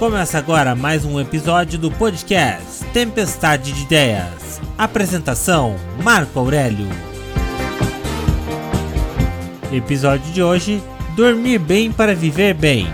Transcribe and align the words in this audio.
Começa 0.00 0.38
agora 0.38 0.74
mais 0.74 1.04
um 1.04 1.20
episódio 1.20 1.78
do 1.78 1.90
podcast 1.90 2.82
Tempestade 2.86 3.70
de 3.70 3.82
Ideias. 3.82 4.58
Apresentação: 4.78 5.76
Marco 6.02 6.38
Aurélio. 6.38 6.88
Episódio 9.70 10.32
de 10.32 10.42
hoje: 10.42 10.82
Dormir 11.14 11.58
bem 11.58 11.92
para 11.92 12.14
viver 12.14 12.54
bem. 12.54 12.86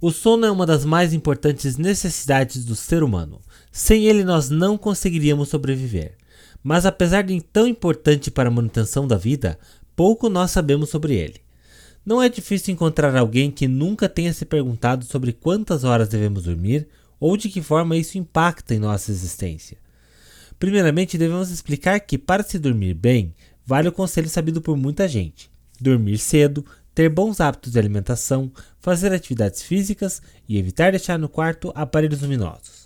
O 0.00 0.12
sono 0.12 0.46
é 0.46 0.50
uma 0.52 0.64
das 0.64 0.84
mais 0.84 1.12
importantes 1.12 1.76
necessidades 1.76 2.64
do 2.64 2.76
ser 2.76 3.02
humano. 3.02 3.40
Sem 3.72 4.04
ele, 4.04 4.22
nós 4.22 4.48
não 4.48 4.78
conseguiríamos 4.78 5.48
sobreviver. 5.48 6.16
Mas, 6.62 6.86
apesar 6.86 7.24
de 7.24 7.40
tão 7.40 7.66
importante 7.66 8.30
para 8.30 8.48
a 8.48 8.52
manutenção 8.52 9.08
da 9.08 9.16
vida, 9.16 9.58
pouco 9.96 10.28
nós 10.28 10.52
sabemos 10.52 10.88
sobre 10.88 11.16
ele. 11.16 11.43
Não 12.04 12.22
é 12.22 12.28
difícil 12.28 12.74
encontrar 12.74 13.16
alguém 13.16 13.50
que 13.50 13.66
nunca 13.66 14.08
tenha 14.08 14.32
se 14.32 14.44
perguntado 14.44 15.06
sobre 15.06 15.32
quantas 15.32 15.84
horas 15.84 16.08
devemos 16.08 16.44
dormir 16.44 16.86
ou 17.18 17.36
de 17.36 17.48
que 17.48 17.62
forma 17.62 17.96
isso 17.96 18.18
impacta 18.18 18.74
em 18.74 18.78
nossa 18.78 19.10
existência. 19.10 19.78
Primeiramente, 20.58 21.16
devemos 21.16 21.50
explicar 21.50 21.98
que, 22.00 22.18
para 22.18 22.42
se 22.42 22.58
dormir 22.58 22.92
bem, 22.92 23.34
vale 23.64 23.88
o 23.88 23.92
conselho 23.92 24.28
sabido 24.28 24.60
por 24.60 24.76
muita 24.76 25.08
gente: 25.08 25.50
dormir 25.80 26.18
cedo, 26.18 26.64
ter 26.94 27.08
bons 27.08 27.40
hábitos 27.40 27.72
de 27.72 27.78
alimentação, 27.78 28.52
fazer 28.78 29.12
atividades 29.12 29.62
físicas 29.62 30.20
e 30.46 30.58
evitar 30.58 30.90
deixar 30.90 31.18
no 31.18 31.28
quarto 31.28 31.72
aparelhos 31.74 32.20
luminosos. 32.20 32.84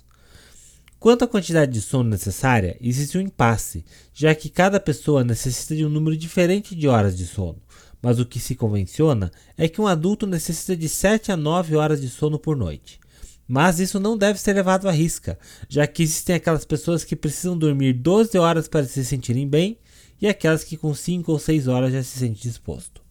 Quanto 0.99 1.23
à 1.23 1.27
quantidade 1.27 1.71
de 1.71 1.81
sono 1.81 2.09
necessária, 2.09 2.77
existe 2.81 3.17
um 3.17 3.21
impasse, 3.21 3.85
já 4.13 4.35
que 4.35 4.49
cada 4.49 4.81
pessoa 4.81 5.23
necessita 5.23 5.73
de 5.73 5.85
um 5.85 5.89
número 5.89 6.17
diferente 6.17 6.75
de 6.75 6.89
horas 6.89 7.17
de 7.17 7.25
sono, 7.25 7.61
mas 8.01 8.19
o 8.19 8.25
que 8.25 8.39
se 8.39 8.55
convenciona 8.55 9.31
é 9.57 9.67
que 9.67 9.81
um 9.81 9.87
adulto 9.87 10.25
necessita 10.25 10.75
de 10.75 10.87
7 10.87 11.31
a 11.31 11.37
9 11.37 11.75
horas 11.75 12.01
de 12.01 12.09
sono 12.09 12.39
por 12.39 12.55
noite. 12.55 12.99
Mas 13.47 13.79
isso 13.79 13.99
não 13.99 14.17
deve 14.17 14.39
ser 14.39 14.53
levado 14.53 14.87
à 14.87 14.91
risca, 14.91 15.37
já 15.67 15.85
que 15.87 16.03
existem 16.03 16.35
aquelas 16.35 16.65
pessoas 16.65 17.03
que 17.03 17.15
precisam 17.15 17.57
dormir 17.57 17.93
12 17.93 18.37
horas 18.37 18.67
para 18.67 18.85
se 18.85 19.03
sentirem 19.03 19.47
bem 19.47 19.77
e 20.21 20.27
aquelas 20.27 20.63
que 20.63 20.77
com 20.77 20.93
5 20.93 21.31
ou 21.31 21.39
6 21.39 21.67
horas 21.67 21.91
já 21.91 22.03
se 22.03 22.19
sentem 22.19 22.43
disposto. 22.43 23.01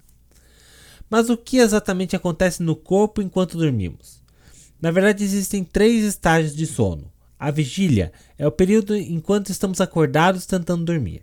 Mas 1.10 1.28
o 1.28 1.36
que 1.36 1.56
exatamente 1.56 2.14
acontece 2.14 2.62
no 2.62 2.76
corpo 2.76 3.20
enquanto 3.20 3.58
dormimos? 3.58 4.22
Na 4.80 4.90
verdade, 4.90 5.24
existem 5.24 5.64
três 5.64 6.04
estágios 6.04 6.54
de 6.54 6.66
sono. 6.66 7.10
A 7.38 7.50
vigília 7.50 8.12
é 8.36 8.46
o 8.46 8.52
período 8.52 8.96
enquanto 8.96 9.50
estamos 9.50 9.80
acordados 9.80 10.46
tentando 10.46 10.84
dormir. 10.84 11.22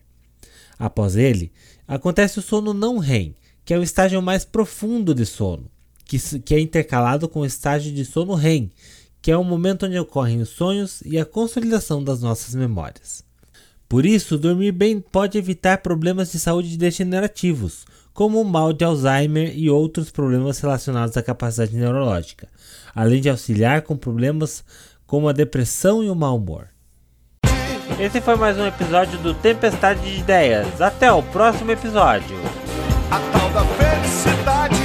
Após 0.78 1.16
ele, 1.16 1.52
acontece 1.88 2.40
o 2.40 2.42
sono 2.42 2.74
não 2.74 2.98
REM, 2.98 3.36
que 3.66 3.74
é 3.74 3.80
o 3.80 3.84
estágio 3.84 4.22
mais 4.22 4.46
profundo 4.46 5.14
de 5.14 5.26
sono, 5.26 5.70
que, 6.06 6.20
que 6.40 6.54
é 6.54 6.60
intercalado 6.60 7.28
com 7.28 7.40
o 7.40 7.46
estágio 7.46 7.92
de 7.92 8.06
sono 8.06 8.36
REM, 8.36 8.72
que 9.22 9.32
é 9.32 9.36
o 9.38 9.44
momento 9.44 9.88
onde 9.88 9.98
ocorrem 9.98 10.40
os 10.40 10.50
sonhos 10.50 11.02
e 11.04 11.18
a 11.18 11.26
consolidação 11.26 12.04
das 12.04 12.22
nossas 12.22 12.54
memórias. 12.54 13.24
Por 13.90 14.06
isso, 14.06 14.38
dormir 14.38 14.72
bem 14.72 15.00
pode 15.00 15.38
evitar 15.38 15.80
problemas 15.80 16.32
de 16.32 16.40
saúde 16.40 16.78
degenerativos, 16.78 17.86
como 18.14 18.40
o 18.40 18.46
mal 18.46 18.72
de 18.72 18.86
Alzheimer 18.86 19.52
e 19.58 19.70
outros 19.70 20.12
problemas 20.12 20.60
relacionados 20.60 21.18
à 21.18 21.24
capacidade 21.24 21.76
neurológica, 21.76 22.48
além 22.94 23.20
de 23.20 23.30
auxiliar 23.30 23.82
com 23.82 23.98
problemas 23.98 24.64
como 25.06 25.28
a 25.28 25.34
depressão 25.34 26.04
e 26.04 26.10
o 26.10 26.16
mau 26.16 26.38
humor. 26.38 26.70
Esse 28.00 28.22
foi 28.22 28.36
mais 28.36 28.58
um 28.58 28.66
episódio 28.66 29.18
do 29.20 29.34
Tempestade 29.34 30.02
de 30.02 30.20
Ideias. 30.20 30.82
Até 30.82 31.12
o 31.12 31.22
próximo 31.24 31.72
episódio 31.72 32.65
a 33.12 33.20
tal 33.32 33.50
da 33.52 33.64
felicidade. 33.66 34.85